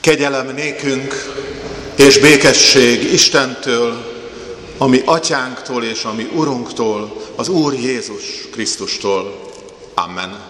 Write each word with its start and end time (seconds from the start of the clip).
Kegyelem 0.00 0.54
nékünk 0.54 1.14
és 1.96 2.18
békesség 2.18 3.12
Istentől, 3.12 4.12
ami 4.78 5.02
atyánktól 5.04 5.84
és 5.84 6.04
ami 6.04 6.28
Urunktól, 6.34 7.22
az 7.36 7.48
Úr 7.48 7.74
Jézus 7.74 8.24
Krisztustól. 8.52 9.50
Amen. 9.94 10.40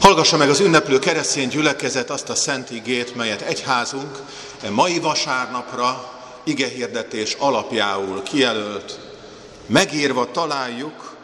Hallgassa 0.00 0.36
meg 0.36 0.48
az 0.48 0.60
ünneplő 0.60 0.98
keresztény 0.98 1.48
gyülekezet 1.48 2.10
azt 2.10 2.28
a 2.28 2.34
szent 2.34 2.70
igét, 2.70 3.14
melyet 3.14 3.40
egyházunk 3.40 4.18
e 4.62 4.70
mai 4.70 4.98
vasárnapra 4.98 6.12
igehirdetés 6.44 7.36
alapjául 7.38 8.22
kijelölt. 8.22 8.98
Megírva 9.66 10.30
találjuk 10.30 11.16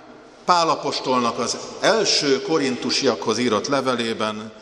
Pálapostolnak 0.45 1.39
az 1.39 1.57
első 1.81 2.43
korintusiakhoz 2.43 3.39
írott 3.39 3.69
levelében, 3.69 4.53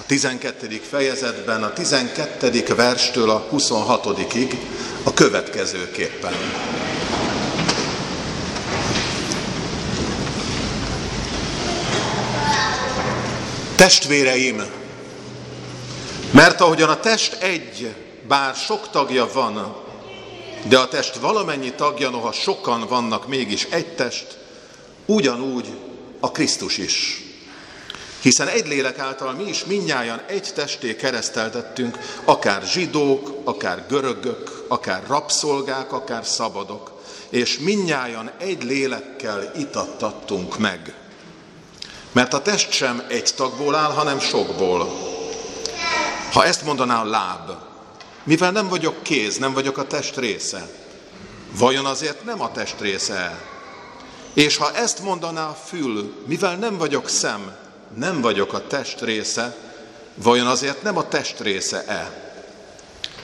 a 0.00 0.06
12. 0.06 0.80
fejezetben, 0.90 1.62
a 1.62 1.72
12. 1.72 2.74
verstől 2.74 3.30
a 3.30 3.48
26-ig 3.52 4.54
a 5.02 5.14
következőképpen. 5.14 6.32
Testvéreim, 13.76 14.62
mert 16.30 16.60
ahogyan 16.60 16.88
a 16.88 17.00
test 17.00 17.32
egy, 17.32 17.94
bár 18.28 18.54
sok 18.54 18.90
tagja 18.90 19.28
van, 19.32 19.76
de 20.68 20.78
a 20.78 20.88
test 20.88 21.14
valamennyi 21.14 21.72
tagja, 21.72 22.10
noha 22.10 22.32
sokan 22.32 22.86
vannak, 22.88 23.28
mégis 23.28 23.66
egy 23.70 23.94
test, 23.94 24.38
ugyanúgy 25.06 25.66
a 26.20 26.30
Krisztus 26.30 26.78
is. 26.78 27.24
Hiszen 28.20 28.48
egy 28.48 28.68
lélek 28.68 28.98
által 28.98 29.32
mi 29.32 29.48
is 29.48 29.64
minnyáján 29.64 30.22
egy 30.26 30.52
testé 30.54 30.96
kereszteltettünk, 30.96 31.98
akár 32.24 32.62
zsidók, 32.62 33.32
akár 33.44 33.84
görögök, 33.88 34.64
akár 34.68 35.02
rabszolgák, 35.06 35.92
akár 35.92 36.26
szabadok, 36.26 36.92
és 37.28 37.58
minnyáján 37.58 38.30
egy 38.38 38.62
lélekkel 38.62 39.52
itattattunk 39.56 40.58
meg. 40.58 40.94
Mert 42.12 42.34
a 42.34 42.42
test 42.42 42.72
sem 42.72 43.02
egy 43.08 43.34
tagból 43.36 43.74
áll, 43.74 43.92
hanem 43.92 44.18
sokból. 44.18 44.88
Ha 46.32 46.44
ezt 46.44 46.64
mondaná 46.64 47.02
a 47.02 47.08
láb, 47.08 47.50
mivel 48.22 48.50
nem 48.50 48.68
vagyok 48.68 49.02
kéz, 49.02 49.36
nem 49.36 49.52
vagyok 49.52 49.78
a 49.78 49.86
test 49.86 50.16
része, 50.16 50.68
vajon 51.52 51.86
azért 51.86 52.24
nem 52.24 52.40
a 52.40 52.52
test 52.52 52.80
része 52.80 53.38
És 54.34 54.56
ha 54.56 54.72
ezt 54.74 55.02
mondaná 55.02 55.48
a 55.48 55.56
fül, 55.66 56.14
mivel 56.26 56.56
nem 56.56 56.76
vagyok 56.76 57.08
szem, 57.08 57.56
nem 57.94 58.20
vagyok 58.20 58.52
a 58.52 58.66
test 58.66 59.00
része, 59.00 59.56
vajon 60.14 60.46
azért 60.46 60.82
nem 60.82 60.96
a 60.96 61.08
test 61.08 61.40
része-e? 61.40 62.10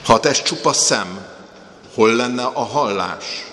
Ha 0.05 0.13
a 0.13 0.19
test 0.19 0.43
csupa 0.43 0.73
szem, 0.73 1.25
hol 1.93 2.15
lenne 2.15 2.43
a 2.43 2.63
hallás? 2.63 3.45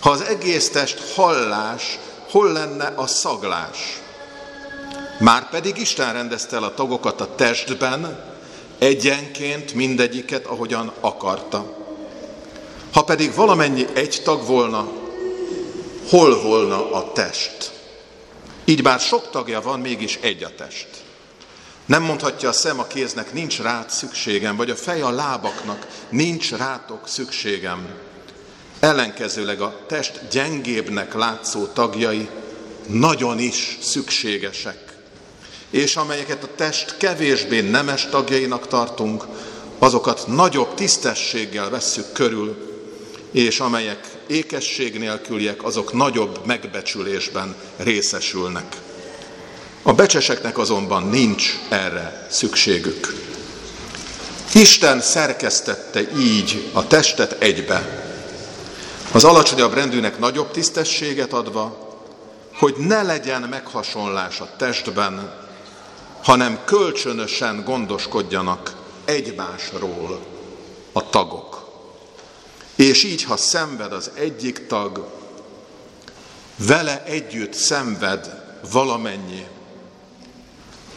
Ha 0.00 0.10
az 0.10 0.20
egész 0.20 0.70
test 0.70 1.14
hallás, 1.14 1.98
hol 2.30 2.52
lenne 2.52 2.92
a 2.96 3.06
szaglás? 3.06 4.00
Már 5.18 5.50
pedig 5.50 5.76
Isten 5.76 6.12
rendezte 6.12 6.56
el 6.56 6.62
a 6.62 6.74
tagokat 6.74 7.20
a 7.20 7.34
testben, 7.34 8.18
egyenként 8.78 9.74
mindegyiket, 9.74 10.46
ahogyan 10.46 10.92
akarta. 11.00 11.76
Ha 12.92 13.04
pedig 13.04 13.34
valamennyi 13.34 13.86
egy 13.94 14.20
tag 14.24 14.46
volna, 14.46 14.92
hol 16.08 16.42
volna 16.42 16.92
a 16.92 17.12
test? 17.12 17.72
Így 18.64 18.82
bár 18.82 19.00
sok 19.00 19.30
tagja 19.30 19.60
van, 19.60 19.80
mégis 19.80 20.18
egy 20.20 20.42
a 20.42 20.54
test. 20.56 20.88
Nem 21.86 22.02
mondhatja 22.02 22.48
a 22.48 22.52
szem 22.52 22.78
a 22.78 22.86
kéznek, 22.86 23.32
nincs 23.32 23.60
rád 23.60 23.90
szükségem, 23.90 24.56
vagy 24.56 24.70
a 24.70 24.76
fej 24.76 25.00
a 25.00 25.10
lábaknak, 25.10 25.86
nincs 26.08 26.52
rátok 26.52 27.08
szükségem. 27.08 27.88
Ellenkezőleg 28.80 29.60
a 29.60 29.80
test 29.86 30.28
gyengébbnek 30.30 31.14
látszó 31.14 31.66
tagjai 31.66 32.28
nagyon 32.86 33.38
is 33.38 33.78
szükségesek. 33.80 34.96
És 35.70 35.96
amelyeket 35.96 36.42
a 36.42 36.54
test 36.56 36.96
kevésbé 36.96 37.60
nemes 37.60 38.06
tagjainak 38.06 38.68
tartunk, 38.68 39.24
azokat 39.78 40.26
nagyobb 40.26 40.74
tisztességgel 40.74 41.70
vesszük 41.70 42.12
körül, 42.12 42.70
és 43.30 43.60
amelyek 43.60 44.06
ékesség 44.26 44.98
nélküliek, 44.98 45.64
azok 45.64 45.92
nagyobb 45.92 46.40
megbecsülésben 46.46 47.56
részesülnek. 47.76 48.76
A 49.82 49.92
becseseknek 49.92 50.58
azonban 50.58 51.02
nincs 51.08 51.58
erre 51.68 52.26
szükségük. 52.30 53.14
Isten 54.54 55.00
szerkesztette 55.00 56.00
így 56.18 56.70
a 56.72 56.86
testet 56.86 57.42
egybe, 57.42 58.02
az 59.12 59.24
alacsonyabb 59.24 59.74
rendűnek 59.74 60.18
nagyobb 60.18 60.50
tisztességet 60.50 61.32
adva, 61.32 61.90
hogy 62.54 62.74
ne 62.78 63.02
legyen 63.02 63.42
meghasonlás 63.42 64.40
a 64.40 64.48
testben, 64.56 65.32
hanem 66.22 66.58
kölcsönösen 66.64 67.62
gondoskodjanak 67.64 68.72
egymásról 69.04 70.20
a 70.92 71.10
tagok. 71.10 71.51
És 72.82 73.04
így, 73.04 73.24
ha 73.24 73.36
szenved 73.36 73.92
az 73.92 74.10
egyik 74.14 74.66
tag, 74.66 75.10
vele 76.56 77.02
együtt 77.04 77.52
szenved 77.54 78.42
valamennyi. 78.72 79.46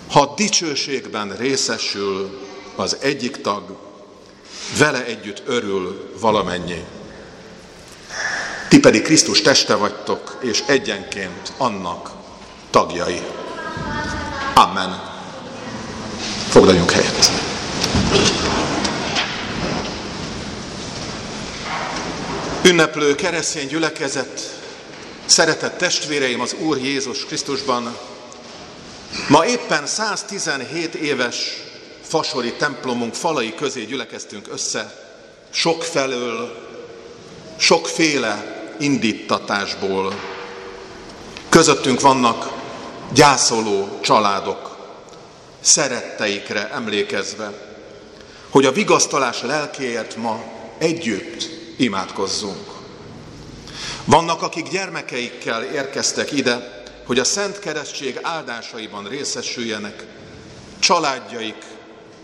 Ha 0.10 0.34
dicsőségben 0.36 1.38
részesül 1.38 2.40
az 2.76 2.98
egyik 3.00 3.42
tag, 3.42 3.78
vele 4.78 5.06
együtt 5.06 5.44
örül 5.46 6.14
valamennyi. 6.20 6.84
Ti 8.70 8.80
pedig 8.80 9.02
Krisztus 9.02 9.42
teste 9.42 9.76
vagytok, 9.76 10.38
és 10.42 10.64
egyenként 10.68 11.54
annak 11.58 12.12
tagjai. 12.70 13.22
Amen. 14.54 15.02
Foglaljunk 16.50 16.92
helyet. 16.92 17.45
Ünneplő 22.66 23.16
keresztény 23.16 23.68
gyülekezet, 23.68 24.60
szeretett 25.26 25.78
testvéreim 25.78 26.42
az 26.42 26.56
Úr 26.60 26.78
Jézus 26.78 27.26
Krisztusban, 27.26 27.98
ma 29.28 29.46
éppen 29.46 29.86
117 29.86 30.96
éves 30.96 31.64
fasori 32.02 32.54
templomunk 32.54 33.14
falai 33.14 33.54
közé 33.56 33.84
gyülekeztünk 33.84 34.48
össze, 34.52 35.08
sokfelől, 35.50 36.68
sokféle 37.58 38.64
indítatásból. 38.80 40.20
Közöttünk 41.50 42.02
vannak 42.02 42.52
gyászoló 43.14 44.00
családok, 44.02 44.78
szeretteikre 45.62 46.70
emlékezve, 46.72 47.52
hogy 48.50 48.66
a 48.66 48.72
vigasztalás 48.72 49.42
lelkéért 49.42 50.16
ma 50.16 50.44
együtt 50.78 51.55
imádkozzunk. 51.76 52.76
Vannak, 54.06 54.42
akik 54.42 54.70
gyermekeikkel 54.70 55.64
érkeztek 55.64 56.32
ide, 56.32 56.84
hogy 57.06 57.20
a 57.20 57.24
Szent 57.24 57.60
Keresztség 57.60 58.20
áldásaiban 58.22 59.08
részesüljenek, 59.08 60.06
családjaik 60.80 61.64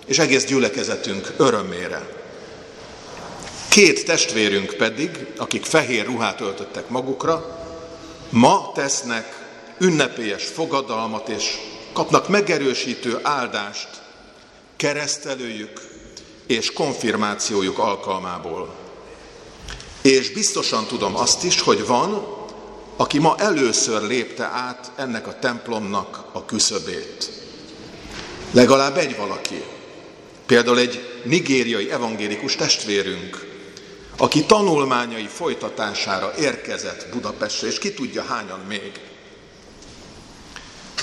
és 0.05 0.19
egész 0.19 0.45
gyülekezetünk 0.45 1.33
örömére. 1.37 2.19
Két 3.69 4.05
testvérünk 4.05 4.73
pedig, 4.73 5.27
akik 5.37 5.65
fehér 5.65 6.05
ruhát 6.05 6.41
öltöttek 6.41 6.89
magukra, 6.89 7.59
ma 8.29 8.71
tesznek 8.73 9.41
ünnepélyes 9.77 10.43
fogadalmat 10.43 11.29
és 11.29 11.57
kapnak 11.93 12.27
megerősítő 12.27 13.19
áldást 13.21 13.89
keresztelőjük 14.75 15.81
és 16.47 16.73
konfirmációjuk 16.73 17.79
alkalmából. 17.79 18.80
És 20.01 20.31
biztosan 20.31 20.85
tudom 20.85 21.15
azt 21.15 21.43
is, 21.43 21.61
hogy 21.61 21.85
van, 21.85 22.39
aki 22.95 23.19
ma 23.19 23.35
először 23.37 24.01
lépte 24.01 24.43
át 24.43 24.91
ennek 24.95 25.27
a 25.27 25.39
templomnak 25.39 26.25
a 26.31 26.45
küszöbét. 26.45 27.29
Legalább 28.51 28.97
egy 28.97 29.17
valaki. 29.17 29.63
Például 30.45 30.79
egy 30.79 31.21
nigériai 31.23 31.91
evangélikus 31.91 32.55
testvérünk, 32.55 33.49
aki 34.17 34.45
tanulmányai 34.45 35.27
folytatására 35.27 36.33
érkezett 36.39 37.07
Budapestre, 37.11 37.67
és 37.67 37.79
ki 37.79 37.93
tudja 37.93 38.23
hányan 38.23 38.59
még. 38.67 38.91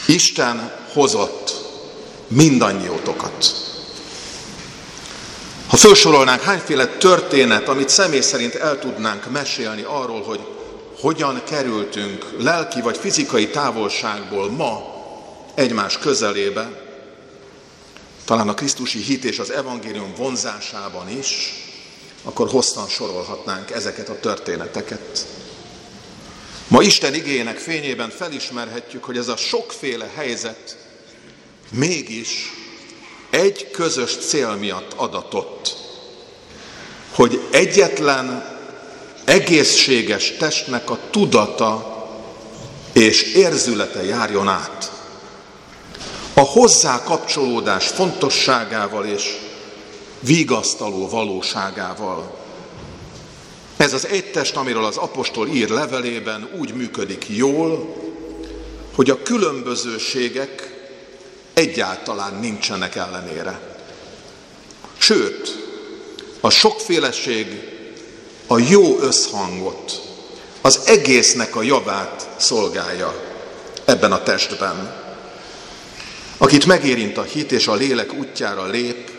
Isten 0.07 0.73
hozott 0.93 1.55
mindannyiótokat. 2.27 3.68
Felsorolnánk 5.79 6.41
hányféle 6.41 6.87
történet, 6.87 7.69
amit 7.69 7.89
személy 7.89 8.21
szerint 8.21 8.55
el 8.55 8.79
tudnánk 8.79 9.31
mesélni 9.31 9.83
arról, 9.83 10.23
hogy 10.23 10.41
hogyan 11.01 11.43
kerültünk 11.45 12.27
lelki 12.39 12.81
vagy 12.81 12.97
fizikai 12.97 13.49
távolságból 13.49 14.51
ma 14.51 14.97
egymás 15.55 15.99
közelébe, 15.99 16.71
talán 18.25 18.49
a 18.49 18.55
Krisztusi 18.55 18.99
hit 18.99 19.25
és 19.25 19.39
az 19.39 19.51
evangélium 19.51 20.15
vonzásában 20.17 21.19
is, 21.19 21.55
akkor 22.23 22.49
hosszan 22.49 22.89
sorolhatnánk 22.89 23.71
ezeket 23.71 24.09
a 24.09 24.21
történeteket. 24.21 25.27
Ma 26.69 26.83
Isten 26.83 27.15
igének 27.15 27.59
fényében 27.59 28.11
felismerhetjük, 28.11 29.05
hogy 29.05 29.17
ez 29.17 29.29
a 29.29 29.37
sokféle 29.37 30.11
helyzet 30.15 30.77
mégis 31.71 32.58
egy 33.31 33.71
közös 33.71 34.17
cél 34.17 34.55
miatt 34.55 34.93
adatott, 34.97 35.77
hogy 37.15 37.41
egyetlen 37.51 38.57
egészséges 39.25 40.33
testnek 40.39 40.91
a 40.91 40.99
tudata 41.11 41.97
és 42.93 43.23
érzülete 43.23 44.05
járjon 44.05 44.49
át. 44.49 44.93
A 46.35 46.41
hozzá 46.41 47.03
kapcsolódás 47.03 47.87
fontosságával 47.87 49.05
és 49.05 49.37
vigasztaló 50.21 51.09
valóságával. 51.09 52.37
Ez 53.77 53.93
az 53.93 54.07
egy 54.07 54.31
test, 54.31 54.57
amiről 54.57 54.85
az 54.85 54.97
apostol 54.97 55.49
ír 55.49 55.69
levelében 55.69 56.49
úgy 56.59 56.75
működik 56.75 57.25
jól, 57.29 57.97
hogy 58.95 59.11
a 59.11 59.23
különbözőségek 59.23 60.78
egyáltalán 61.59 62.35
nincsenek 62.35 62.97
ellenére. 62.97 63.61
Sőt, 64.99 65.67
a 66.41 66.51
sokféleség 66.51 67.47
a 68.47 68.59
jó 68.59 68.99
összhangot, 69.01 70.03
az 70.61 70.81
egésznek 70.87 71.57
a 71.57 71.63
javát 71.63 72.29
szolgálja 72.37 73.23
ebben 73.85 74.13
a 74.13 74.23
testben. 74.23 75.07
Akit 76.37 76.67
megérint 76.67 77.17
a 77.17 77.23
hit 77.23 77.53
és 77.53 77.67
a 77.67 77.75
lélek 77.75 78.13
útjára 78.13 78.67
lép, 78.67 79.11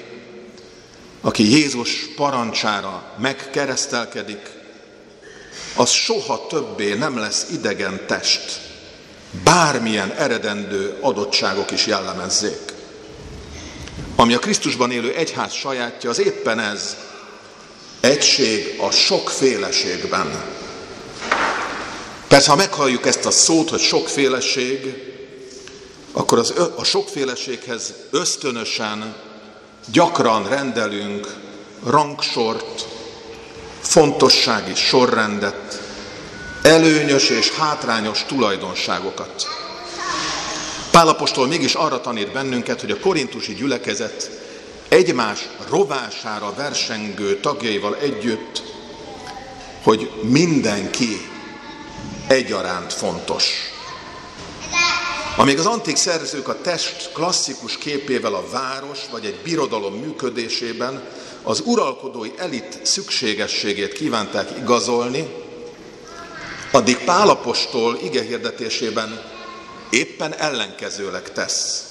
aki 1.22 1.50
Jézus 1.50 2.06
parancsára 2.16 3.16
megkeresztelkedik, 3.18 4.50
az 5.76 5.90
soha 5.90 6.48
többé 6.48 6.94
nem 6.94 7.18
lesz 7.18 7.46
idegen 7.52 8.06
test, 8.08 8.69
bármilyen 9.44 10.12
eredendő 10.12 10.98
adottságok 11.02 11.72
is 11.72 11.86
jellemezzék. 11.86 12.74
Ami 14.16 14.34
a 14.34 14.40
Krisztusban 14.40 14.92
élő 14.92 15.14
egyház 15.14 15.54
sajátja, 15.54 16.10
az 16.10 16.20
éppen 16.20 16.60
ez, 16.60 16.96
egység 18.00 18.80
a 18.80 18.92
sokféleségben. 18.92 20.44
Persze, 22.28 22.50
ha 22.50 22.56
meghalljuk 22.56 23.06
ezt 23.06 23.26
a 23.26 23.32
szót, 23.32 23.70
hogy 23.70 23.80
sokféleség, 23.80 25.04
akkor 26.12 26.38
az, 26.38 26.54
a 26.76 26.84
sokféleséghez 26.84 27.94
ösztönösen 28.12 29.16
gyakran 29.92 30.48
rendelünk 30.48 31.36
rangsort, 31.86 32.88
fontossági 33.82 34.76
sorrendet, 34.76 35.89
előnyös 36.62 37.30
és 37.30 37.50
hátrányos 37.50 38.26
tulajdonságokat. 38.26 39.48
Pálapostól 40.92 41.48
mégis 41.48 41.74
arra 41.74 42.02
tanít 42.02 42.32
bennünket, 42.32 42.82
hogy 42.82 42.92
a 42.92 43.00
korintusi 43.00 43.54
gyülekezet 43.54 44.30
egymás 44.88 45.48
rovására 45.70 46.54
versengő 46.54 47.40
tagjaival 47.40 47.96
együtt, 47.96 48.64
hogy 49.84 50.12
mindenki 50.22 51.28
egyaránt 52.28 52.94
fontos. 52.94 53.44
Amíg 55.38 55.60
az 55.60 55.66
antik 55.66 55.96
szerzők 55.96 56.48
a 56.48 56.62
test 56.62 57.12
klasszikus 57.14 57.78
képével 57.78 58.34
a 58.34 58.50
város 58.52 59.00
vagy 59.12 59.26
egy 59.26 59.40
birodalom 59.44 59.94
működésében 59.94 61.04
az 61.44 61.62
uralkodói 61.66 62.32
elit 62.38 62.80
szükségességét 62.84 63.94
kívánták 63.94 64.50
igazolni, 64.58 65.28
addig 66.72 66.98
Pálapostól 66.98 68.00
ige 68.04 68.22
hirdetésében 68.22 69.22
éppen 69.90 70.34
ellenkezőleg 70.34 71.32
tesz. 71.32 71.84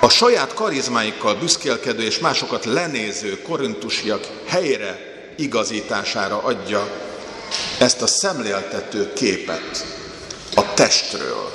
A 0.00 0.08
saját 0.08 0.54
karizmáikkal 0.54 1.34
büszkélkedő 1.34 2.02
és 2.02 2.18
másokat 2.18 2.64
lenéző 2.64 3.42
korintusiak 3.42 4.26
helyre 4.46 5.14
igazítására 5.36 6.42
adja 6.42 6.90
ezt 7.78 8.02
a 8.02 8.06
szemléltető 8.06 9.12
képet 9.12 9.86
a 10.54 10.74
testről. 10.74 11.52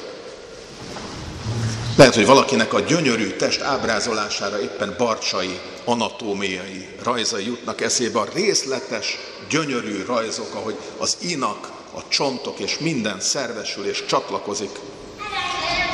Lehet, 1.97 2.15
hogy 2.15 2.25
valakinek 2.25 2.73
a 2.73 2.79
gyönyörű 2.79 3.29
test 3.29 3.61
ábrázolására 3.61 4.61
éppen 4.61 4.95
barcsai, 4.97 5.59
anatómiai 5.85 6.87
rajzai 7.03 7.45
jutnak 7.45 7.81
eszébe, 7.81 8.19
a 8.19 8.27
részletes, 8.33 9.17
gyönyörű 9.49 10.05
rajzok, 10.05 10.55
ahogy 10.55 10.77
az 10.97 11.17
inak, 11.19 11.80
a 11.93 12.07
csontok 12.07 12.59
és 12.59 12.77
minden 12.77 13.19
szervesül 13.19 13.85
és 13.85 14.05
csatlakozik. 14.07 14.79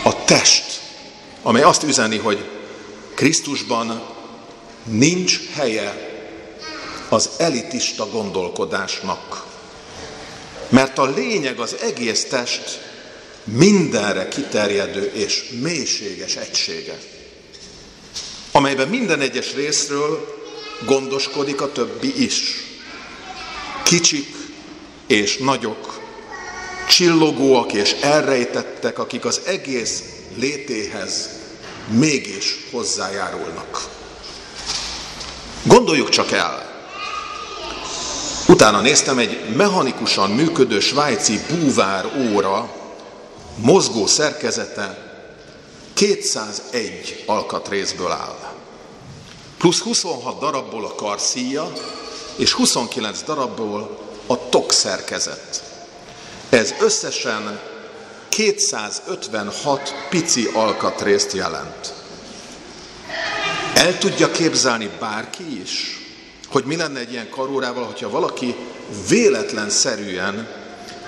A 0.04 0.24
test, 0.24 0.82
amely 1.42 1.64
azt 1.64 1.84
üzeni, 1.84 2.18
hogy 2.18 2.50
Krisztusban 3.14 4.04
nincs 4.84 5.40
helye 5.54 6.16
az 7.10 7.30
elitista 7.38 8.10
gondolkodásnak. 8.10 9.46
Mert 10.70 10.98
a 10.98 11.06
lényeg 11.06 11.60
az 11.60 11.76
egész 11.82 12.26
test 12.26 12.80
mindenre 13.44 14.28
kiterjedő 14.28 15.12
és 15.14 15.50
mélységes 15.62 16.36
egysége, 16.36 16.98
amelyben 18.52 18.88
minden 18.88 19.22
egyes 19.22 19.54
részről 19.54 20.36
gondoskodik 20.86 21.62
a 21.62 21.72
többi 21.72 22.24
is. 22.24 22.54
Kicsik 23.84 24.36
és 25.08 25.38
nagyok, 25.38 25.87
csillogóak 26.88 27.74
és 27.74 27.92
elrejtettek, 28.01 29.00
akik 29.00 29.25
az 29.25 29.42
egész 29.45 30.04
létéhez 30.36 31.30
mégis 31.88 32.68
hozzájárulnak. 32.72 33.88
Gondoljuk 35.63 36.10
csak 36.10 36.31
el, 36.31 36.75
utána 38.48 38.81
néztem 38.81 39.18
egy 39.18 39.56
mechanikusan 39.56 40.31
működő 40.31 40.80
svájci 40.80 41.39
búvár 41.50 42.06
óra 42.34 42.74
mozgó 43.56 44.06
szerkezete 44.06 45.06
201 45.94 47.24
alkatrészből 47.25 48.12
áll. 48.12 48.54
Plusz 49.57 49.80
26 49.80 50.39
darabból 50.39 50.86
a 50.86 50.95
karszíja, 50.95 51.72
és 52.36 52.53
29 52.53 53.22
darabból 53.24 53.98
a 54.27 54.50
tok 54.50 54.72
szerkezet. 54.72 55.66
Ez 56.50 56.74
összesen 56.80 57.60
256 58.30 59.94
pici 60.10 60.50
alkatrészt 60.54 61.34
jelent. 61.34 61.94
El 63.75 63.98
tudja 63.98 64.32
képzelni 64.32 64.89
bárki 65.00 65.62
is, 65.62 66.01
hogy 66.48 66.63
mi 66.63 66.75
lenne 66.75 67.00
egy 67.00 67.12
ilyen 67.12 67.30
karórával, 67.30 67.84
hogyha 67.86 68.10
valaki 68.10 68.56
véletlenszerűen 69.10 70.48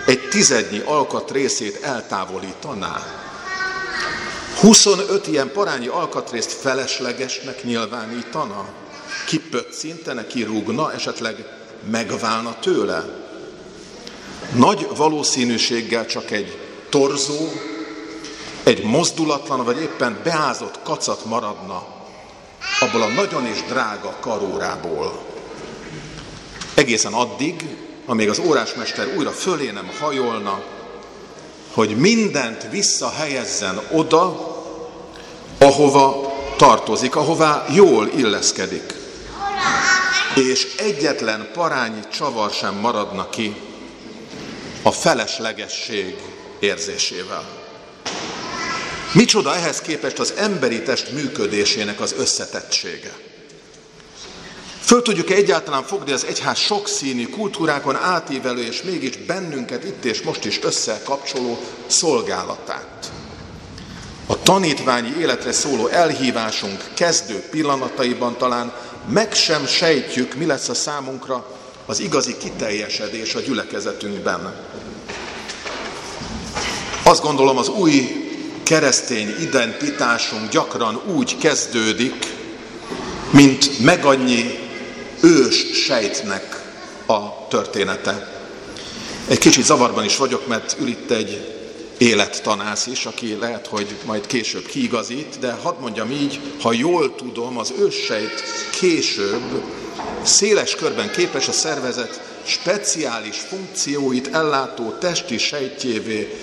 egy 0.05 0.29
tizednyi 0.29 0.81
alkatrészét 0.85 1.83
eltávolítaná. 1.83 3.03
25 4.59 5.27
ilyen 5.27 5.51
parányi 5.51 5.87
alkatrészt 5.87 6.51
feleslegesnek 6.51 7.63
nyilvánítana, 7.63 8.65
kipöccintene, 9.27 10.27
kirúgna, 10.27 10.93
esetleg 10.93 11.45
megválna 11.91 12.59
tőle. 12.59 13.18
Nagy 14.55 14.87
valószínűséggel 14.95 16.05
csak 16.05 16.31
egy 16.31 16.57
torzó, 16.89 17.51
egy 18.63 18.83
mozdulatlan 18.83 19.63
vagy 19.63 19.81
éppen 19.81 20.19
beázott 20.23 20.79
kacat 20.83 21.25
maradna 21.25 21.87
abból 22.79 23.01
a 23.01 23.07
nagyon 23.07 23.45
is 23.45 23.63
drága 23.67 24.17
karórából. 24.19 25.19
Egészen 26.73 27.13
addig, 27.13 27.77
amíg 28.05 28.29
az 28.29 28.39
órásmester 28.39 29.13
újra 29.17 29.31
fölé 29.31 29.69
nem 29.69 29.89
hajolna, 29.99 30.63
hogy 31.73 31.97
mindent 31.97 32.67
visszahelyezzen 32.71 33.81
oda, 33.91 34.57
ahova 35.57 36.33
tartozik, 36.57 37.15
ahová 37.15 37.65
jól 37.73 38.09
illeszkedik. 38.15 38.93
És 40.35 40.75
egyetlen 40.77 41.49
parányi 41.53 42.01
csavar 42.11 42.51
sem 42.51 42.75
maradna 42.75 43.29
ki 43.29 43.55
a 44.81 44.91
feleslegesség 44.91 46.15
érzésével. 46.59 47.47
Micsoda 49.13 49.55
ehhez 49.55 49.81
képest 49.81 50.19
az 50.19 50.33
emberi 50.37 50.81
test 50.81 51.11
működésének 51.11 51.99
az 51.99 52.15
összetettsége. 52.17 53.13
Föl 54.81 55.01
tudjuk 55.01 55.29
-e 55.29 55.33
egyáltalán 55.33 55.83
fogni 55.83 56.11
az 56.11 56.25
egyház 56.25 56.57
sokszínű, 56.57 57.27
kultúrákon 57.27 57.95
átívelő 57.95 58.63
és 58.63 58.81
mégis 58.81 59.17
bennünket 59.17 59.83
itt 59.83 60.05
és 60.05 60.21
most 60.21 60.45
is 60.45 60.59
összekapcsoló 60.63 61.59
szolgálatát? 61.87 63.11
A 64.25 64.41
tanítványi 64.41 65.15
életre 65.19 65.51
szóló 65.51 65.87
elhívásunk 65.87 66.83
kezdő 66.93 67.39
pillanataiban 67.39 68.37
talán 68.37 68.73
meg 69.09 69.33
sem 69.33 69.65
sejtjük, 69.65 70.33
mi 70.33 70.45
lesz 70.45 70.69
a 70.69 70.73
számunkra 70.73 71.58
az 71.89 71.99
igazi 71.99 72.37
kiteljesedés 72.37 73.35
a 73.35 73.39
gyülekezetünkben. 73.39 74.55
Azt 77.03 77.21
gondolom, 77.21 77.57
az 77.57 77.69
új 77.69 78.01
keresztény 78.63 79.35
identitásunk 79.41 80.49
gyakran 80.49 81.01
úgy 81.15 81.37
kezdődik, 81.37 82.25
mint 83.31 83.79
megannyi 83.79 84.59
ős 85.21 85.65
sejtnek 85.85 86.73
a 87.05 87.47
története. 87.47 88.43
Egy 89.27 89.39
kicsit 89.39 89.65
zavarban 89.65 90.03
is 90.03 90.17
vagyok, 90.17 90.47
mert 90.47 90.75
ül 90.79 90.87
itt 90.87 91.11
egy 91.11 91.58
élettanász 91.99 92.85
is, 92.85 93.05
aki 93.05 93.35
lehet, 93.35 93.67
hogy 93.67 93.95
majd 94.05 94.27
később 94.27 94.65
kiigazít, 94.65 95.39
de 95.39 95.51
hadd 95.51 95.79
mondjam 95.79 96.11
így, 96.11 96.39
ha 96.61 96.73
jól 96.73 97.15
tudom, 97.15 97.57
az 97.57 97.73
őssejt 97.79 98.43
később 98.79 99.63
széles 100.23 100.75
körben 100.75 101.11
képes 101.11 101.47
a 101.47 101.51
szervezet 101.51 102.21
speciális 102.43 103.37
funkcióit 103.37 104.27
ellátó 104.33 104.89
testi 104.89 105.37
sejtjévé 105.37 106.37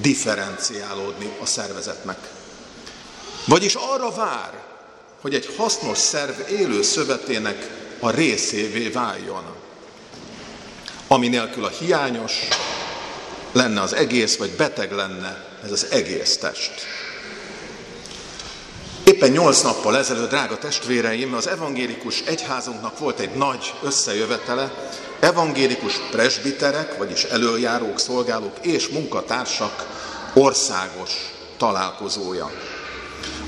differenciálódni 0.00 1.30
a 1.40 1.46
szervezetnek. 1.46 2.18
Vagyis 3.44 3.74
arra 3.74 4.10
vár, 4.10 4.62
hogy 5.20 5.34
egy 5.34 5.54
hasznos 5.56 5.98
szerv 5.98 6.50
élő 6.50 6.82
szövetének 6.82 7.70
a 8.00 8.10
részévé 8.10 8.88
váljon. 8.88 9.44
Ami 11.06 11.28
nélkül 11.28 11.64
a 11.64 11.68
hiányos, 11.68 12.32
lenne 13.54 13.80
az 13.80 13.94
egész, 13.94 14.36
vagy 14.36 14.50
beteg 14.50 14.92
lenne 14.92 15.44
ez 15.64 15.72
az 15.72 15.86
egész 15.90 16.36
test. 16.36 16.72
Éppen 19.04 19.30
nyolc 19.30 19.62
nappal 19.62 19.96
ezelőtt, 19.96 20.28
drága 20.28 20.58
testvéreim, 20.58 21.34
az 21.34 21.48
evangélikus 21.48 22.20
egyházunknak 22.20 22.98
volt 22.98 23.18
egy 23.18 23.34
nagy 23.34 23.74
összejövetele, 23.82 24.72
evangélikus 25.20 26.00
presbiterek, 26.10 26.96
vagyis 26.98 27.24
előjárók, 27.24 27.98
szolgálók 27.98 28.56
és 28.60 28.88
munkatársak 28.88 29.86
országos 30.34 31.10
találkozója. 31.56 32.50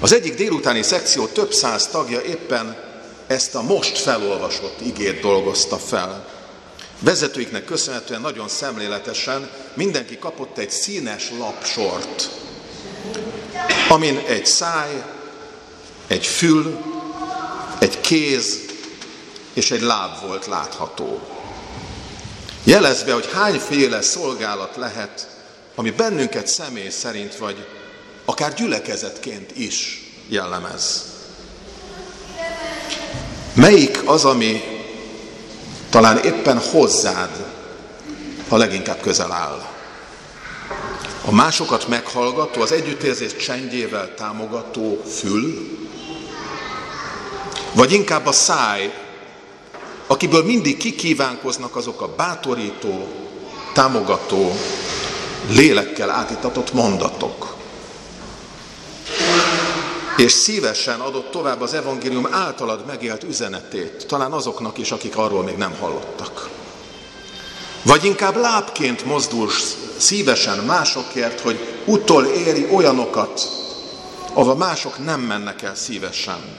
Az 0.00 0.12
egyik 0.12 0.34
délutáni 0.34 0.82
szekció 0.82 1.26
több 1.26 1.52
száz 1.52 1.86
tagja 1.86 2.20
éppen 2.20 2.76
ezt 3.26 3.54
a 3.54 3.62
most 3.62 3.98
felolvasott 3.98 4.80
igét 4.80 5.20
dolgozta 5.20 5.76
fel. 5.76 6.35
Vezetőiknek 6.98 7.64
köszönhetően 7.64 8.20
nagyon 8.20 8.48
szemléletesen 8.48 9.50
mindenki 9.74 10.18
kapott 10.18 10.58
egy 10.58 10.70
színes 10.70 11.30
lapsort, 11.38 12.30
amin 13.88 14.22
egy 14.26 14.46
száj, 14.46 15.02
egy 16.06 16.26
fül, 16.26 16.78
egy 17.78 18.00
kéz 18.00 18.64
és 19.52 19.70
egy 19.70 19.80
láb 19.80 20.20
volt 20.26 20.46
látható. 20.46 21.20
Jelezve, 22.64 23.12
hogy 23.12 23.28
hányféle 23.32 24.02
szolgálat 24.02 24.76
lehet, 24.76 25.28
ami 25.74 25.90
bennünket 25.90 26.46
személy 26.46 26.88
szerint 26.88 27.36
vagy 27.36 27.66
akár 28.24 28.54
gyülekezetként 28.54 29.56
is 29.58 30.10
jellemez. 30.28 31.04
Melyik 33.54 34.08
az, 34.08 34.24
ami 34.24 34.75
talán 35.96 36.18
éppen 36.18 36.58
hozzád 36.58 37.44
a 38.48 38.56
leginkább 38.56 39.00
közel 39.00 39.32
áll? 39.32 39.64
A 41.24 41.32
másokat 41.32 41.88
meghallgató, 41.88 42.60
az 42.60 42.72
együttérzés 42.72 43.36
csendjével 43.36 44.14
támogató 44.14 45.02
fül, 45.14 45.78
vagy 47.72 47.92
inkább 47.92 48.26
a 48.26 48.32
száj, 48.32 48.94
akiből 50.06 50.44
mindig 50.44 50.76
kikívánkoznak 50.76 51.76
azok 51.76 52.00
a 52.00 52.14
bátorító, 52.16 53.08
támogató, 53.72 54.56
lélekkel 55.48 56.10
átitatott 56.10 56.72
mondatok. 56.72 57.55
És 60.16 60.32
szívesen 60.32 61.00
adott 61.00 61.30
tovább 61.30 61.60
az 61.60 61.74
evangélium 61.74 62.28
általad 62.30 62.86
megélt 62.86 63.22
üzenetét, 63.22 64.06
talán 64.06 64.32
azoknak 64.32 64.78
is, 64.78 64.90
akik 64.90 65.16
arról 65.16 65.42
még 65.42 65.56
nem 65.56 65.76
hallottak. 65.80 66.48
Vagy 67.82 68.04
inkább 68.04 68.36
lábként 68.36 69.04
mozdulsz 69.04 69.76
szívesen 69.96 70.58
másokért, 70.58 71.40
hogy 71.40 71.82
utol 71.84 72.24
éri 72.24 72.68
olyanokat, 72.70 73.48
ahova 74.32 74.54
mások 74.54 75.04
nem 75.04 75.20
mennek 75.20 75.62
el 75.62 75.74
szívesen. 75.74 76.58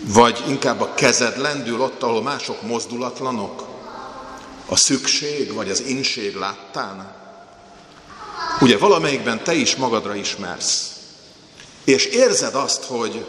Vagy 0.00 0.44
inkább 0.48 0.80
a 0.80 0.94
kezed 0.94 1.38
lendül 1.38 1.80
ott, 1.80 2.02
ahol 2.02 2.22
mások 2.22 2.62
mozdulatlanok? 2.62 3.64
A 4.66 4.76
szükség 4.76 5.52
vagy 5.52 5.70
az 5.70 5.80
inség 5.80 6.36
láttán? 6.36 7.14
Ugye 8.60 8.78
valamelyikben 8.78 9.44
te 9.44 9.52
is 9.52 9.76
magadra 9.76 10.14
ismersz. 10.14 11.01
És 11.84 12.04
érzed 12.04 12.54
azt, 12.54 12.84
hogy 12.84 13.26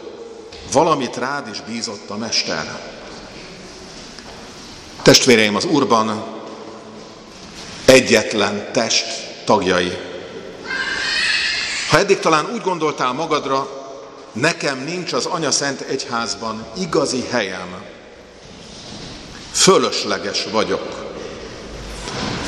valamit 0.72 1.16
rád 1.16 1.48
is 1.48 1.60
bízott 1.60 2.10
a 2.10 2.16
Mester. 2.16 2.92
Testvéreim, 5.02 5.56
az 5.56 5.64
Úrban 5.64 6.24
egyetlen 7.84 8.72
test 8.72 9.06
tagjai. 9.44 9.96
Ha 11.90 11.98
eddig 11.98 12.18
talán 12.18 12.50
úgy 12.52 12.60
gondoltál 12.60 13.12
magadra, 13.12 13.68
nekem 14.32 14.78
nincs 14.78 15.12
az 15.12 15.26
Anya 15.26 15.50
Szent 15.50 15.80
Egyházban 15.80 16.66
igazi 16.76 17.24
helyem, 17.30 17.84
fölösleges 19.52 20.46
vagyok, 20.50 21.03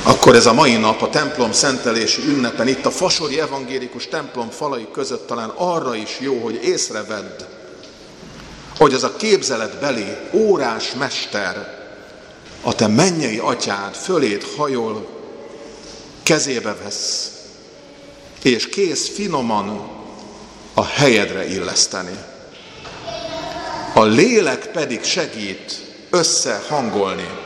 akkor 0.06 0.34
ez 0.34 0.46
a 0.46 0.52
mai 0.52 0.76
nap 0.76 1.02
a 1.02 1.10
templom 1.10 1.52
szentelési 1.52 2.22
ünnepen, 2.28 2.68
itt 2.68 2.86
a 2.86 2.90
Fasori 2.90 3.40
evangélikus 3.40 4.08
templom 4.08 4.50
falai 4.50 4.86
között 4.92 5.26
talán 5.26 5.48
arra 5.48 5.94
is 5.94 6.18
jó, 6.20 6.38
hogy 6.38 6.64
észrevedd, 6.64 7.42
hogy 8.78 8.94
az 8.94 9.02
a 9.02 9.16
képzeletbeli 9.16 10.16
órás 10.32 10.92
mester, 10.98 11.74
a 12.62 12.74
te 12.74 12.86
mennyei 12.86 13.38
atyád 13.38 13.94
fölét 13.94 14.54
hajol, 14.56 15.08
kezébe 16.22 16.76
vesz, 16.84 17.30
és 18.42 18.68
kész 18.68 19.08
finoman 19.08 19.90
a 20.74 20.84
helyedre 20.84 21.48
illeszteni. 21.48 22.18
A 23.94 24.02
lélek 24.02 24.70
pedig 24.70 25.04
segít 25.04 25.80
összehangolni 26.10 27.45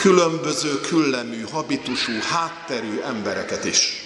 különböző 0.00 0.80
küllemű, 0.80 1.44
habitusú, 1.52 2.12
hátterű 2.30 3.00
embereket 3.00 3.64
is. 3.64 4.02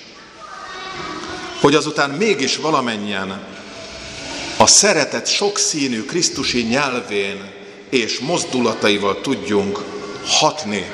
Hogy 1.60 1.74
azután 1.74 2.10
mégis 2.10 2.56
valamennyien 2.56 3.44
a 4.56 4.66
szeretet 4.66 5.26
sokszínű 5.26 6.04
Krisztusi 6.04 6.62
nyelvén 6.62 7.50
és 7.90 8.18
mozdulataival 8.18 9.20
tudjunk 9.20 9.78
hatni 10.26 10.86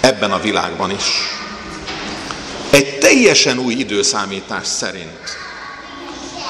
ebben 0.00 0.32
a 0.32 0.40
világban 0.40 0.90
is. 0.90 1.06
Egy 2.70 2.98
teljesen 2.98 3.58
új 3.58 3.74
időszámítás 3.74 4.66
szerint, 4.66 5.36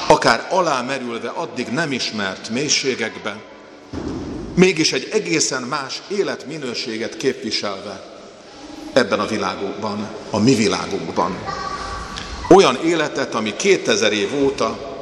akár 0.08 0.46
alámerülve 0.50 1.28
addig 1.28 1.66
nem 1.66 1.92
ismert 1.92 2.48
mélységekbe, 2.48 3.36
mégis 4.58 4.92
egy 4.92 5.08
egészen 5.12 5.62
más 5.62 6.02
életminőséget 6.08 7.16
képviselve 7.16 8.02
ebben 8.92 9.20
a 9.20 9.26
világunkban, 9.26 10.08
a 10.30 10.38
mi 10.38 10.54
világunkban. 10.54 11.38
Olyan 12.48 12.78
életet, 12.84 13.34
ami 13.34 13.56
2000 13.56 14.12
év 14.12 14.42
óta 14.42 14.96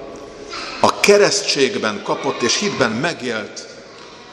a 0.81 1.01
keresztségben 1.01 2.03
kapott 2.03 2.43
és 2.43 2.59
hitben 2.59 2.91
megélt 2.91 3.67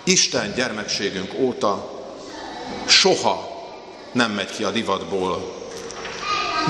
Isten 0.03 0.53
gyermekségünk 0.55 1.33
óta 1.39 2.01
soha 2.85 3.51
nem 4.11 4.31
megy 4.31 4.55
ki 4.55 4.63
a 4.63 4.71
divatból. 4.71 5.55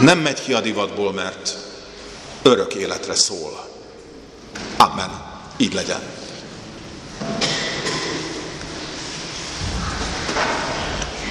Nem 0.02 0.20
megy 0.20 0.44
ki 0.44 0.54
a 0.54 0.62
divatból, 0.62 1.14
mert 1.14 1.58
örök 2.42 2.74
életre 2.74 3.16
szól. 3.16 3.68
Amen. 4.78 5.10
Így 5.58 5.74
legyen. 5.74 6.13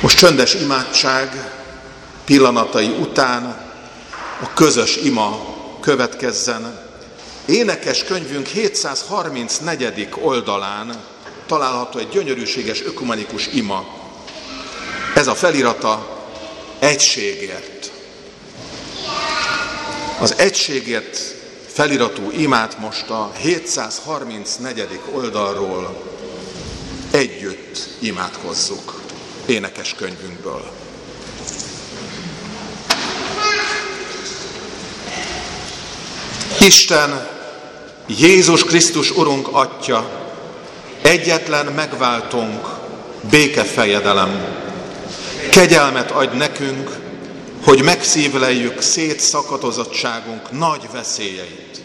Most 0.03 0.19
csöndes 0.19 0.55
imádság 0.55 1.53
pillanatai 2.25 2.89
után 2.89 3.45
a 4.43 4.53
közös 4.55 4.97
ima 4.97 5.57
következzen. 5.81 6.81
Énekes 7.47 8.05
könyvünk 8.05 8.47
734. 8.47 10.09
oldalán 10.21 11.05
található 11.47 11.99
egy 11.99 12.09
gyönyörűséges 12.09 12.83
ökumenikus 12.83 13.47
ima. 13.47 13.87
Ez 15.15 15.27
a 15.27 15.35
felirata 15.35 16.25
egységért. 16.79 17.93
Az 20.21 20.35
egységért 20.39 21.19
feliratú 21.67 22.31
imát 22.31 22.79
most 22.79 23.11
a 23.11 23.33
734. 23.37 25.01
oldalról 25.13 26.03
együtt 27.11 27.89
imádkozzuk 27.99 29.02
énekes 29.47 29.95
könyvünkből. 29.95 30.71
Isten, 36.61 37.29
Jézus 38.07 38.65
Krisztus 38.65 39.11
Urunk 39.11 39.49
Atya, 39.51 40.11
egyetlen 41.03 41.67
megváltunk, 41.67 42.69
békefejedelem. 43.31 44.61
Kegyelmet 45.51 46.11
adj 46.11 46.37
nekünk, 46.37 46.91
hogy 47.65 47.83
megszívleljük 47.83 48.81
szétszakatozottságunk 48.81 50.51
nagy 50.51 50.83
veszélyeit. 50.93 51.83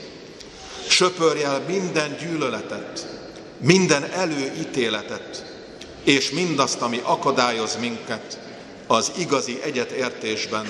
Söpörj 0.88 1.44
el 1.44 1.64
minden 1.68 2.18
gyűlöletet, 2.20 3.08
minden 3.58 4.04
előítéletet, 4.12 5.57
és 6.08 6.30
mindazt, 6.30 6.82
ami 6.82 7.00
akadályoz 7.04 7.78
minket 7.80 8.40
az 8.88 9.12
igazi 9.18 9.60
egyetértésben, 9.64 10.68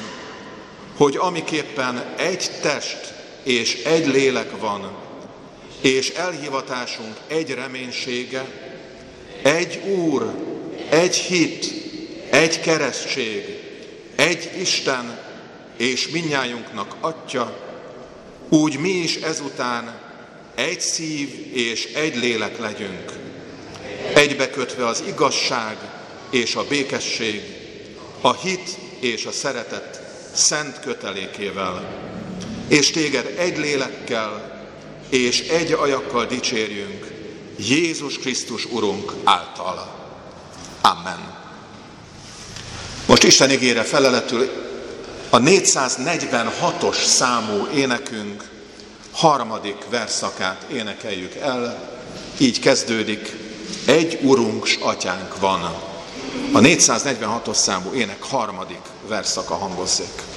hogy 0.95 1.17
amiképpen 1.17 2.05
egy 2.15 2.51
test 2.61 3.13
és 3.43 3.83
egy 3.83 4.07
lélek 4.07 4.59
van, 4.59 4.91
és 5.81 6.09
elhivatásunk 6.09 7.17
egy 7.27 7.53
reménysége, 7.53 8.45
egy 9.41 9.77
Úr, 9.77 10.33
egy 10.89 11.15
hit, 11.15 11.65
egy 12.29 12.59
keresztség, 12.59 13.43
egy 14.15 14.51
Isten 14.61 15.19
és 15.77 16.09
minnyájunknak 16.09 16.95
Atya, 16.99 17.57
úgy 18.49 18.79
mi 18.79 18.89
is 18.89 19.15
ezután 19.15 19.99
egy 20.55 20.81
szív 20.81 21.29
és 21.53 21.93
egy 21.93 22.15
lélek 22.15 22.59
legyünk, 22.59 23.26
egybekötve 24.17 24.85
az 24.85 25.03
igazság 25.07 25.77
és 26.29 26.55
a 26.55 26.65
békesség, 26.67 27.41
a 28.21 28.33
hit 28.33 28.77
és 28.99 29.25
a 29.25 29.31
szeretet 29.31 30.01
szent 30.33 30.79
kötelékével, 30.79 31.87
és 32.67 32.91
téged 32.91 33.33
egy 33.37 33.57
lélekkel 33.57 34.61
és 35.09 35.39
egy 35.41 35.71
ajakkal 35.71 36.25
dicsérjünk, 36.25 37.07
Jézus 37.57 38.17
Krisztus 38.17 38.65
Urunk 38.65 39.13
által. 39.23 39.95
Amen. 40.81 41.35
Most 43.05 43.23
Isten 43.23 43.49
igére 43.49 43.83
feleletül 43.83 44.49
a 45.29 45.39
446-os 45.39 47.05
számú 47.05 47.67
énekünk 47.75 48.43
harmadik 49.11 49.77
verszakát 49.89 50.65
énekeljük 50.71 51.35
el, 51.35 51.89
így 52.37 52.59
kezdődik, 52.59 53.46
egy 53.85 54.19
urunk 54.23 54.65
s 54.65 54.77
atyánk 54.81 55.39
van. 55.39 55.61
A 56.53 56.59
446-os 56.59 57.53
számú 57.53 57.93
ének 57.93 58.23
harmadik 58.23 58.81
verszaka 59.07 59.55
hangozzék. 59.55 60.36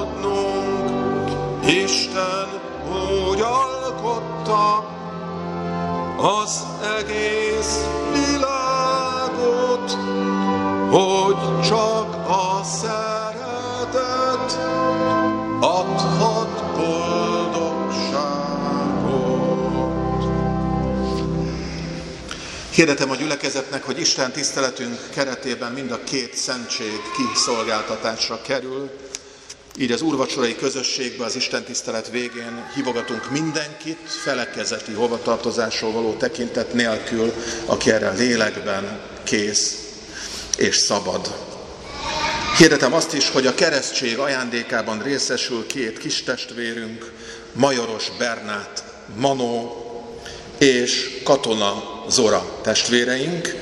adnunk. 0.00 1.30
Isten 1.66 2.48
úgy 3.30 3.40
alkotta 3.40 4.84
az 6.16 6.66
egész 6.98 7.84
világot, 8.12 9.98
hogy 10.90 11.60
csak 11.68 12.14
a 12.28 12.60
szem 12.64 13.11
Hirdetem 22.74 23.10
a 23.10 23.16
gyülekezetnek, 23.16 23.84
hogy 23.84 24.00
Isten 24.00 24.32
tiszteletünk 24.32 24.98
keretében 25.10 25.72
mind 25.72 25.90
a 25.90 26.04
két 26.04 26.36
szentség 26.36 27.00
kiszolgáltatásra 27.16 28.42
kerül. 28.42 28.90
Így 29.78 29.92
az 29.92 30.02
úrvacsorai 30.02 30.56
közösségbe 30.56 31.24
az 31.24 31.36
Isten 31.36 31.64
tisztelet 31.64 32.10
végén 32.10 32.70
hívogatunk 32.74 33.30
mindenkit 33.30 33.98
felekezeti 34.22 34.92
hovatartozásról 34.92 35.92
való 35.92 36.12
tekintet 36.12 36.72
nélkül, 36.72 37.32
aki 37.66 37.90
erre 37.90 38.12
lélekben 38.12 39.00
kész 39.22 39.76
és 40.56 40.76
szabad. 40.76 41.34
Hirdetem 42.58 42.92
azt 42.92 43.14
is, 43.14 43.30
hogy 43.30 43.46
a 43.46 43.54
keresztség 43.54 44.18
ajándékában 44.18 45.02
részesül 45.02 45.66
két 45.66 45.98
kis 45.98 46.22
testvérünk, 46.22 47.12
Majoros 47.52 48.10
Bernát, 48.18 48.84
Manó 49.16 49.76
és 50.58 51.20
Katona 51.24 51.91
Zora 52.08 52.58
testvéreink, 52.62 53.54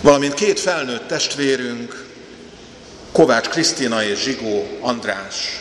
valamint 0.00 0.34
két 0.34 0.60
felnőtt 0.60 1.08
testvérünk, 1.08 2.04
Kovács 3.12 3.48
Krisztina 3.48 4.04
és 4.04 4.22
Zsigó 4.22 4.78
András. 4.80 5.60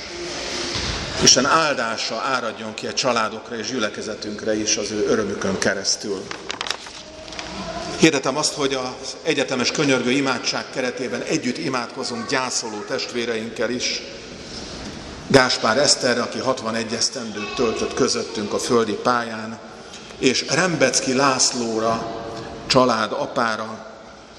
Isten 1.23 1.45
áldása 1.45 2.15
áradjon 2.15 2.73
ki 2.73 2.87
a 2.87 2.93
családokra 2.93 3.57
és 3.57 3.71
gyülekezetünkre 3.71 4.55
is 4.55 4.77
az 4.77 4.91
ő 4.91 5.05
örömükön 5.07 5.57
keresztül. 5.57 6.21
Hirdetem 7.99 8.37
azt, 8.37 8.53
hogy 8.53 8.73
az 8.73 9.15
egyetemes 9.23 9.71
könyörgő 9.71 10.11
imádság 10.11 10.65
keretében 10.73 11.21
együtt 11.21 11.57
imádkozunk 11.57 12.29
gyászoló 12.29 12.79
testvéreinkkel 12.79 13.69
is. 13.69 14.01
Gáspár 15.27 15.77
Eszter, 15.77 16.19
aki 16.19 16.39
61 16.39 16.93
esztendőt 16.93 17.55
töltött 17.55 17.93
közöttünk 17.93 18.53
a 18.53 18.59
földi 18.59 18.93
pályán, 18.93 19.59
és 20.19 20.45
Rembecki 20.49 21.13
Lászlóra, 21.13 22.23
család 22.67 23.11
apára, 23.11 23.85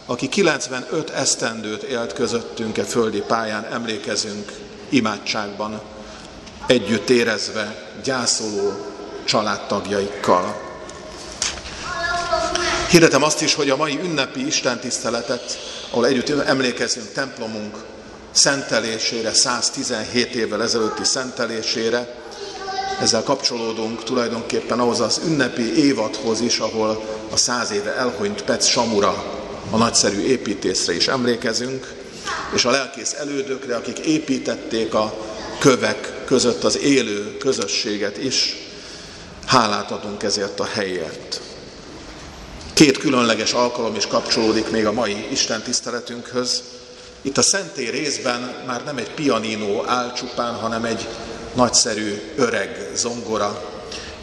aki 0.07 0.29
95 0.29 1.11
esztendőt 1.11 1.83
élt 1.83 2.13
közöttünk 2.13 2.79
e 2.79 2.85
földi 2.85 3.21
pályán, 3.21 3.65
emlékezünk 3.65 4.53
imádságban, 4.89 5.81
együtt 6.67 7.11
érezve, 7.11 7.91
gyászoló 8.03 8.73
családtagjaikkal. 9.25 10.65
Hirdetem 12.91 13.23
azt 13.23 13.43
is, 13.43 13.55
hogy 13.55 13.71
a 13.71 13.77
mai 13.77 13.99
ünnepi 14.03 14.47
istentiszteletet, 14.47 15.59
ahol 15.91 16.07
együtt 16.07 16.29
emlékezünk 16.29 17.13
templomunk 17.13 17.77
szentelésére, 18.31 19.33
117 19.33 20.35
évvel 20.35 20.63
ezelőtti 20.63 21.05
szentelésére, 21.05 22.15
ezzel 23.01 23.23
kapcsolódunk 23.23 24.05
tulajdonképpen 24.05 24.81
ahhoz 24.81 25.01
az 25.01 25.21
ünnepi 25.27 25.85
évadhoz 25.85 26.41
is, 26.41 26.59
ahol 26.59 27.05
a 27.31 27.37
száz 27.37 27.71
éve 27.71 27.95
elhunyt 27.95 28.43
Pec 28.43 28.67
Samura, 28.67 29.25
a 29.71 29.77
nagyszerű 29.77 30.21
építészre 30.21 30.95
is 30.95 31.09
emlékezünk, 31.09 31.95
és 32.55 32.65
a 32.65 32.71
lelkész 32.71 33.13
elődökre, 33.13 33.77
akik 33.77 33.99
építették 33.99 34.95
a 34.95 35.15
kövek 35.59 36.25
között 36.25 36.65
az 36.65 36.79
élő 36.79 37.37
közösséget 37.37 38.17
is, 38.17 38.57
hálát 39.47 39.91
adunk 39.91 40.23
ezért 40.23 40.61
a 40.61 40.65
helyért. 40.65 41.41
Két 42.75 42.99
különleges 42.99 43.53
alkalom 43.53 43.95
is 43.95 44.07
kapcsolódik 44.07 44.71
még 44.71 44.87
a 44.87 44.93
mai 44.93 45.27
Isten 45.31 45.63
tiszteletünkhöz. 45.63 46.63
Itt 47.23 47.39
a 47.39 47.43
szentély 47.43 47.91
részben 47.91 48.55
már 48.67 48.85
nem 48.85 48.97
egy 48.97 49.11
pianinó 49.11 49.85
áll 49.87 50.13
csupán, 50.13 50.55
hanem 50.55 50.85
egy 50.85 51.09
nagyszerű 51.57 52.21
öreg 52.37 52.91
zongora, 52.95 53.71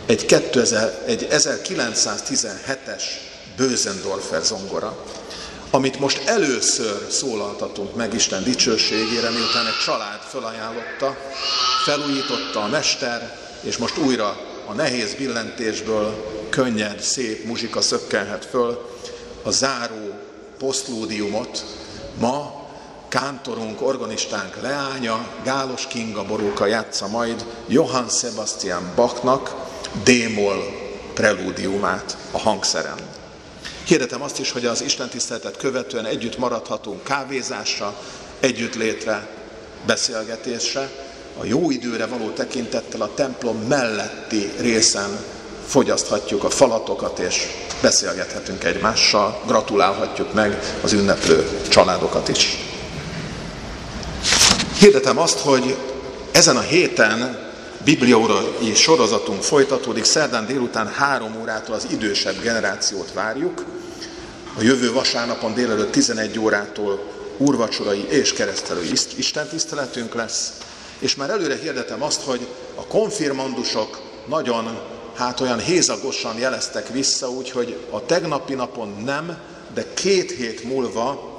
egy, 0.05 0.25
2000, 0.25 1.03
egy 1.05 1.27
1917-es 1.31 3.03
Bösendorfer 3.57 4.43
zongora, 4.43 5.05
amit 5.69 5.99
most 5.99 6.27
először 6.27 7.11
szólaltatunk 7.11 7.95
meg 7.95 8.13
Isten 8.13 8.43
dicsőségére, 8.43 9.29
miután 9.29 9.65
egy 9.65 9.77
család 9.85 10.19
felajánlotta, 10.19 11.17
felújította 11.85 12.63
a 12.63 12.67
mester, 12.67 13.37
és 13.61 13.77
most 13.77 13.97
újra 13.97 14.37
a 14.65 14.73
nehéz 14.73 15.13
billentésből 15.13 16.25
könnyed, 16.49 16.99
szép 16.99 17.45
muzsika 17.45 17.81
szökkelhet 17.81 18.45
föl 18.45 18.89
a 19.43 19.51
záró 19.51 20.19
posztlódiumot. 20.57 21.65
Ma 22.19 22.62
kántorunk, 23.13 23.81
organistánk 23.81 24.61
leánya, 24.61 25.27
Gálos 25.43 25.87
Kinga 25.87 26.25
Boróka 26.25 26.65
játsza 26.65 27.07
majd 27.07 27.45
Johann 27.67 28.07
Sebastian 28.07 28.91
Bachnak 28.95 29.55
démol 30.03 30.55
prelúdiumát 31.13 32.17
a 32.31 32.39
hangszeren. 32.39 32.97
Hirdetem 33.85 34.21
azt 34.21 34.39
is, 34.39 34.51
hogy 34.51 34.65
az 34.65 34.81
Isten 34.81 35.09
tiszteletet 35.09 35.57
követően 35.57 36.05
együtt 36.05 36.37
maradhatunk 36.37 37.03
kávézásra, 37.03 37.95
együttlétre, 38.39 39.27
beszélgetésre, 39.85 40.89
a 41.39 41.45
jó 41.45 41.71
időre 41.71 42.05
való 42.05 42.29
tekintettel 42.29 43.01
a 43.01 43.13
templom 43.13 43.57
melletti 43.57 44.51
részen 44.59 45.17
fogyaszthatjuk 45.67 46.43
a 46.43 46.49
falatokat, 46.49 47.19
és 47.19 47.47
beszélgethetünk 47.81 48.63
egymással, 48.63 49.41
gratulálhatjuk 49.45 50.33
meg 50.33 50.59
az 50.83 50.93
ünneplő 50.93 51.59
családokat 51.69 52.27
is. 52.27 52.71
Hirdetem 54.83 55.17
azt, 55.17 55.39
hogy 55.39 55.77
ezen 56.31 56.57
a 56.57 56.61
héten 56.61 57.51
bibliórai 57.83 58.73
sorozatunk 58.73 59.43
folytatódik, 59.43 60.03
szerdán 60.03 60.45
délután 60.45 60.87
három 60.87 61.35
órától 61.41 61.75
az 61.75 61.87
idősebb 61.91 62.41
generációt 62.41 63.13
várjuk, 63.13 63.65
a 64.57 64.61
jövő 64.61 64.91
vasárnapon 64.91 65.53
délelőtt 65.53 65.91
11 65.91 66.39
órától 66.39 67.03
úrvacsorai 67.37 68.05
és 68.09 68.33
keresztelői 68.33 68.91
istentiszteletünk 69.15 70.13
lesz, 70.13 70.51
és 70.99 71.15
már 71.15 71.29
előre 71.29 71.57
hirdetem 71.57 72.03
azt, 72.03 72.21
hogy 72.21 72.47
a 72.75 72.87
konfirmandusok 72.87 74.01
nagyon, 74.27 74.79
hát 75.15 75.39
olyan 75.39 75.59
hézagosan 75.59 76.37
jeleztek 76.37 76.87
vissza, 76.87 77.29
úgyhogy 77.29 77.77
a 77.89 78.05
tegnapi 78.05 78.53
napon 78.53 78.95
nem, 79.05 79.37
de 79.73 79.85
két 79.93 80.31
hét 80.31 80.63
múlva, 80.63 81.32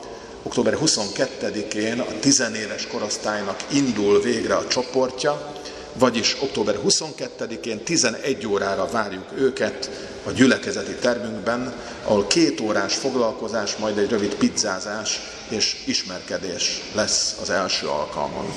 október 0.45 0.79
22-én 0.81 2.01
a 2.01 2.19
tizenéves 2.21 2.87
korosztálynak 2.87 3.65
indul 3.73 4.21
végre 4.21 4.55
a 4.55 4.67
csoportja, 4.67 5.53
vagyis 5.93 6.37
október 6.41 6.79
22-én 6.87 7.85
11 7.85 8.47
órára 8.47 8.89
várjuk 8.91 9.27
őket 9.37 9.91
a 10.25 10.31
gyülekezeti 10.31 10.93
termünkben, 10.93 11.75
ahol 12.05 12.27
két 12.27 12.61
órás 12.61 12.95
foglalkozás, 12.95 13.77
majd 13.77 13.99
egy 13.99 14.11
rövid 14.11 14.35
pizzázás 14.35 15.21
és 15.49 15.77
ismerkedés 15.87 16.81
lesz 16.95 17.37
az 17.43 17.51
első 17.51 17.87
alkalmon. 17.87 18.53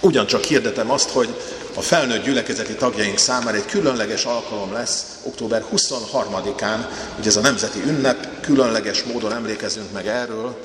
Ugyancsak 0.00 0.42
hirdetem 0.42 0.90
azt, 0.90 1.10
hogy 1.10 1.28
a 1.74 1.80
felnőtt 1.80 2.24
gyülekezeti 2.24 2.74
tagjaink 2.74 3.18
számára 3.18 3.56
egy 3.56 3.66
különleges 3.66 4.24
alkalom 4.24 4.72
lesz 4.72 5.04
október 5.22 5.64
23-án, 5.76 6.86
ugye 7.18 7.28
ez 7.28 7.36
a 7.36 7.40
nemzeti 7.40 7.82
ünnep, 7.86 8.40
különleges 8.40 9.02
módon 9.02 9.32
emlékezünk 9.32 9.92
meg 9.92 10.06
erről, 10.06 10.56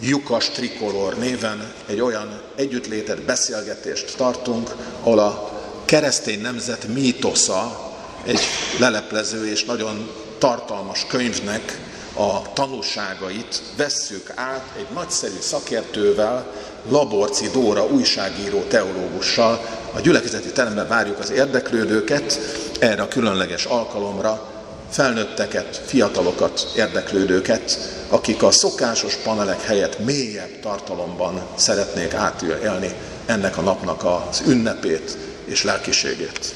Jukas 0.00 0.50
Trikolor 0.50 1.14
néven 1.14 1.72
egy 1.86 2.00
olyan 2.00 2.40
együttlétet, 2.56 3.22
beszélgetést 3.22 4.16
tartunk, 4.16 4.74
ahol 5.00 5.18
a 5.18 5.52
keresztény 5.84 6.40
nemzet 6.40 6.86
mítosza 6.86 7.90
egy 8.24 8.40
leleplező 8.78 9.50
és 9.50 9.64
nagyon 9.64 10.10
tartalmas 10.38 11.06
könyvnek 11.08 11.80
a 12.14 12.52
tanúságait 12.52 13.62
vesszük 13.76 14.32
át 14.34 14.64
egy 14.76 14.86
nagyszerű 14.94 15.38
szakértővel, 15.40 16.52
Laborci 16.88 17.48
Dóra 17.52 17.86
újságíró 17.86 18.60
teológussal. 18.62 19.60
A 19.94 20.00
gyülekezeti 20.00 20.52
teremben 20.52 20.88
várjuk 20.88 21.18
az 21.18 21.30
érdeklődőket 21.30 22.38
erre 22.80 23.02
a 23.02 23.08
különleges 23.08 23.64
alkalomra, 23.64 24.57
felnőtteket, 24.90 25.82
fiatalokat, 25.86 26.72
érdeklődőket, 26.76 27.78
akik 28.08 28.42
a 28.42 28.50
szokásos 28.50 29.14
panelek 29.14 29.62
helyett 29.62 29.98
mélyebb 29.98 30.60
tartalomban 30.60 31.42
szeretnék 31.56 32.14
átélni 32.14 32.92
ennek 33.26 33.56
a 33.56 33.60
napnak 33.60 34.04
az 34.04 34.42
ünnepét 34.46 35.16
és 35.44 35.62
lelkiségét. 35.62 36.54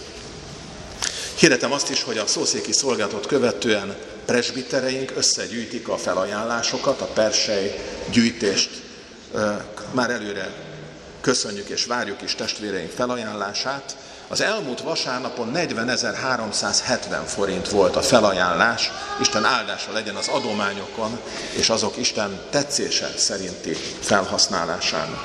Hirdetem 1.34 1.72
azt 1.72 1.90
is, 1.90 2.02
hogy 2.02 2.18
a 2.18 2.26
szószéki 2.26 2.72
szolgálatot 2.72 3.26
követően 3.26 3.96
presbitereink 4.24 5.12
összegyűjtik 5.16 5.88
a 5.88 5.96
felajánlásokat, 5.96 7.00
a 7.00 7.04
persely 7.04 7.84
gyűjtést 8.10 8.70
már 9.90 10.10
előre 10.10 10.52
köszönjük 11.20 11.68
és 11.68 11.84
várjuk 11.84 12.22
is 12.22 12.34
testvéreink 12.34 12.90
felajánlását. 12.90 13.96
Az 14.32 14.40
elmúlt 14.40 14.80
vasárnapon 14.80 15.52
40.370 15.54 17.22
forint 17.26 17.68
volt 17.68 17.96
a 17.96 18.02
felajánlás, 18.02 18.90
Isten 19.20 19.44
áldása 19.44 19.92
legyen 19.92 20.14
az 20.14 20.28
adományokon 20.28 21.18
és 21.56 21.70
azok 21.70 21.96
Isten 21.96 22.40
tetszése 22.50 23.10
szerinti 23.16 23.76
felhasználásán. 24.00 25.18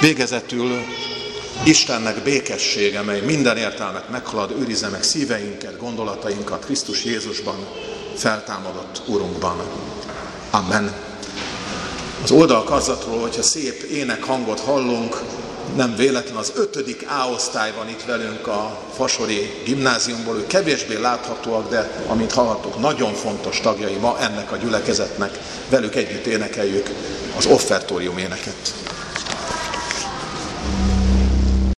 Végezetül 0.00 0.84
Istennek 1.64 2.22
békessége, 2.22 3.02
mely 3.02 3.20
minden 3.20 3.56
értelmet 3.56 4.08
meghalad, 4.08 4.50
őrizze 4.50 4.88
meg 4.88 5.02
szíveinket, 5.02 5.78
gondolatainkat 5.78 6.64
Krisztus 6.64 7.04
Jézusban, 7.04 7.66
feltámadott 8.16 9.02
Urunkban. 9.06 9.56
Amen. 10.50 10.94
Az 12.22 12.30
oldalkarzatról, 12.30 13.20
hogyha 13.20 13.42
szép 13.42 13.82
ének 13.82 14.22
hangot 14.22 14.60
hallunk, 14.60 15.22
nem 15.76 15.94
véletlen 15.96 16.36
az 16.36 16.52
ötödik 16.56 17.06
A-osztály 17.08 17.72
van 17.76 17.88
itt 17.88 18.04
velünk 18.04 18.46
a 18.46 18.80
Fasori 18.96 19.62
gimnáziumból, 19.64 20.36
ők 20.36 20.46
kevésbé 20.46 20.96
láthatóak, 20.96 21.70
de 21.70 22.04
amint 22.06 22.32
hallhattuk, 22.32 22.78
nagyon 22.80 23.12
fontos 23.12 23.60
tagjai 23.60 23.94
ma 23.94 24.16
ennek 24.20 24.52
a 24.52 24.56
gyülekezetnek, 24.56 25.38
velük 25.68 25.94
együtt 25.94 26.26
énekeljük 26.26 26.90
az 27.36 27.46
offertórium 27.46 28.18
éneket. 28.18 28.93